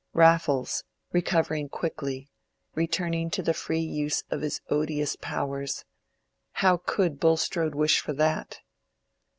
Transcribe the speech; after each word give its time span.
Raffles, 0.13 0.83
recovering 1.11 1.69
quickly, 1.69 2.31
returning 2.73 3.29
to 3.29 3.43
the 3.43 3.53
free 3.53 3.81
use 3.81 4.23
of 4.31 4.41
his 4.41 4.59
odious 4.67 5.15
powers—how 5.15 5.83
could 6.87 7.19
Bulstrode 7.19 7.75
wish 7.75 7.99
for 7.99 8.13
that? 8.13 8.61